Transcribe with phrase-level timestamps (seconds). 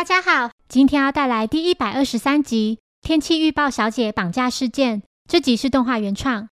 [0.00, 5.02] 大家好，今天要带来第一百二十三集《天气预报小姐绑架事件》。
[5.28, 6.48] 这集是动画原创。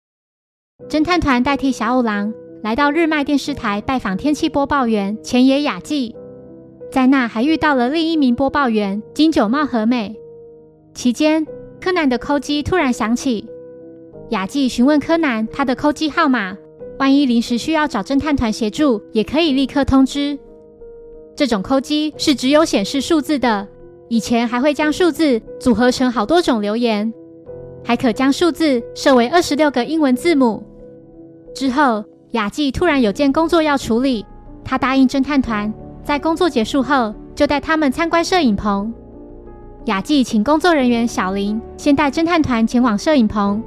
[0.89, 6.17] 侦探团代替小五郎来到日麦电视台拜访天气播报员前野雅纪，
[6.91, 10.17] 在那还遇到了另一名播报员金九茂和美。
[10.93, 11.47] 期间，
[11.81, 13.47] 柯南的扣机突然响起，
[14.31, 16.57] 雅纪询问柯南他的扣机号码，
[16.99, 20.37] 万一临时需要找侦探团协助，也可以立刻通知。
[21.37, 23.69] 这种扣机是只有显示数字的，
[24.09, 27.13] 以前还会将数字组合成好多种留言，
[27.85, 30.65] 还可将数字设为二十六个英文字母。
[31.55, 34.25] 之后，雅纪突然有件工作要处理，
[34.65, 38.91] 他答应侦探团，在工作结束后就带他们参观摄影棚。
[39.85, 43.63] 雅纪请工作人员小林先带侦探团前往摄影棚，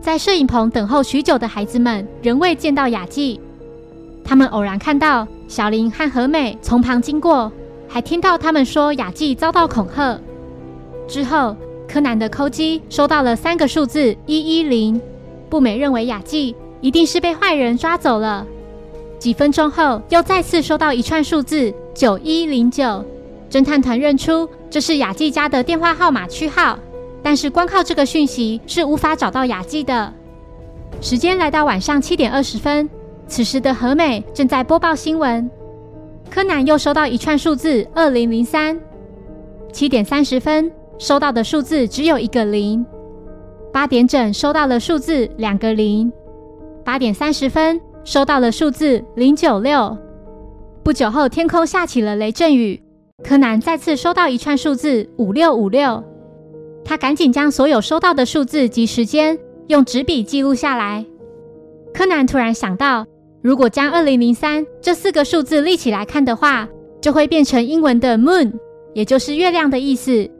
[0.00, 3.40] 在摄影棚等候许久的孩子们仍未见到雅纪，
[4.24, 5.26] 他们偶然看到。
[5.48, 7.52] 小林和和美从旁经过，
[7.86, 10.18] 还听到他们说雅纪遭到恐吓。
[11.06, 11.54] 之后，
[11.86, 14.98] 柯南的扣机收到了三个数字一一零，
[15.50, 18.46] 步美认为雅纪一定是被坏人抓走了。
[19.18, 23.04] 几分钟后，又再次收到一串数字九一零九，
[23.50, 26.78] 侦探团认出这是雅纪家的电话号码区号，
[27.22, 30.10] 但是光靠这个讯息是无法找到雅纪的。
[31.02, 32.88] 时间来到晚上七点二十分。
[33.32, 35.50] 此时的和美正在播报新闻，
[36.28, 38.78] 柯南又收到一串数字二零零三。
[39.72, 42.84] 七点三十分收到的数字只有一个零，
[43.72, 46.12] 八点整收到了数字两个零，
[46.84, 49.96] 八点三十分收到了数字零九六。
[50.84, 52.82] 不久后，天空下起了雷阵雨，
[53.24, 56.04] 柯南再次收到一串数字五六五六，
[56.84, 61.06] 他赶紧将所有收到的数字及时间用纸笔记录下来。
[61.94, 63.06] 柯南突然想到。
[63.42, 66.68] 如果将二零零三这四个数字立起来看的话，
[67.00, 68.52] 就会变成英文的 moon，
[68.94, 70.30] 也就是月亮的意思。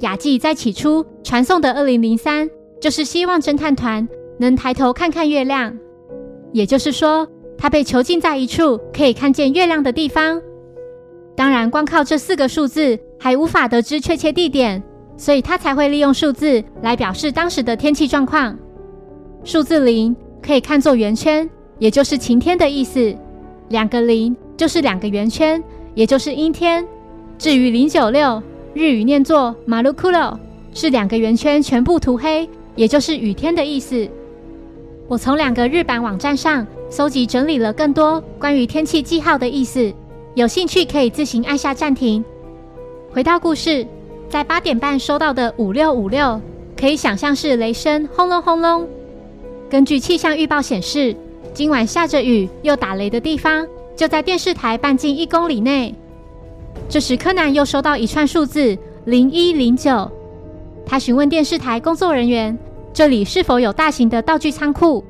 [0.00, 2.48] 雅纪在起初传送的二零零三，
[2.80, 4.08] 就是希望侦探团
[4.38, 5.76] 能抬头看看月亮，
[6.52, 10.40] 也就是说，他被囚禁在一处可以看见月亮的地方。
[11.36, 14.82] 当然，光靠这四个数字还无法得知确切地点，
[15.18, 18.58] 所以他才会利用数字来表示当时的天气状况。
[19.44, 21.48] 数字零可以看作圆圈。
[21.82, 23.12] 也就是晴天的意思，
[23.70, 25.60] 两个零就是两个圆圈，
[25.96, 26.86] 也就是阴天。
[27.36, 28.40] 至于零九六，
[28.72, 30.38] 日语念作马路库罗，
[30.72, 34.08] 是两个圆圈全部涂黑，也就是雨天的意思。
[35.08, 39.92] 我从两个日版网站上搜集整理了更多关于天气记号的意思，
[40.36, 42.24] 有兴趣可以自行按下暂停。
[43.10, 43.84] 回到故事，
[44.28, 46.40] 在八点半收到的五六五六，
[46.78, 48.86] 可以想象是雷声轰隆轰隆。
[49.68, 51.16] 根据气象预报显示。
[51.54, 55.94] 今晚下着雨又打雷的地方，就在电视台半径一公里内。
[56.88, 60.10] 这时，柯南又收到一串数字零一零九。
[60.86, 62.58] 他询问电视台工作人员，
[62.94, 65.04] 这里是否有大型的道具仓库？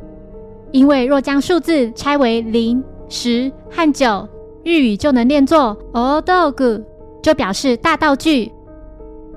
[0.73, 4.29] 因为若将数字拆为零、十和九，
[4.65, 6.83] 日语就能念作 “old dog”，
[7.23, 8.51] 就表示大道具。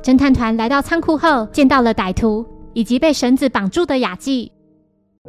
[0.01, 2.43] 侦探团来到仓库后，见到了歹徒
[2.73, 4.51] 以及被绳子绑住的雅纪。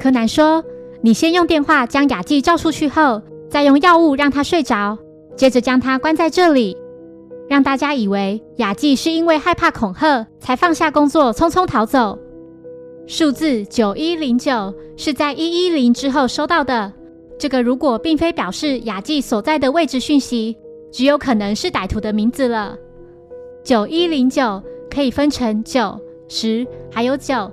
[0.00, 0.64] 柯南说。
[1.02, 4.98] 你先用电话将雅纪叫出去后，再用药物让他睡着，
[5.36, 6.76] 接着将他关在这里，
[7.48, 12.18] 让大家以为雅纪是因为害怕恐吓才放下工作匆匆逃走。
[13.06, 16.92] 数字九一零九是在一一零之后收到的，
[17.38, 20.56] 这个如果并非表示雅纪所在的位置讯息，
[20.90, 22.76] 只有可能是歹徒的名字了。
[23.62, 25.96] 九一零九可以分成九、
[26.28, 27.48] 十还有九。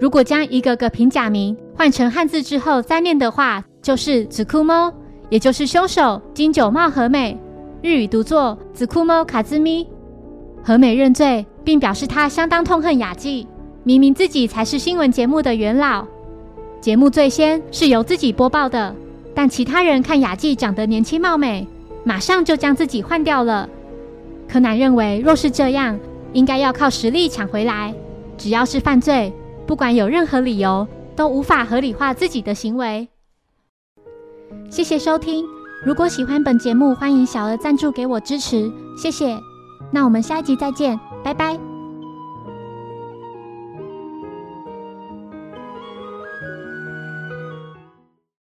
[0.00, 4.90] 如果将一个个平假名换成汉字之后再念的话，就是子库猫，
[5.28, 7.38] 也就是凶手金九茂和美，
[7.82, 9.86] 日语读作子库猫卡兹咪。
[10.62, 13.46] 和美认罪，并表示她相当痛恨雅纪，
[13.84, 16.06] 明明自己才是新闻节目的元老，
[16.80, 18.94] 节目最先是由自己播报的，
[19.34, 21.66] 但其他人看雅纪长得年轻貌美，
[22.04, 23.68] 马上就将自己换掉了。
[24.48, 25.98] 柯南认为，若是这样，
[26.32, 27.94] 应该要靠实力抢回来，
[28.38, 29.30] 只要是犯罪。
[29.66, 33.08] 不管有任何理由，都无法合理化自己的行为。
[34.68, 35.44] 谢谢收听，
[35.84, 39.38] 如果喜欢本节目，欢迎小额赞助给我支持，谢谢。
[39.92, 41.69] 那我们下一集再见，拜拜。